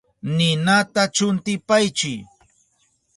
Ninata 0.35 1.03
chuntipaychi. 1.15 2.13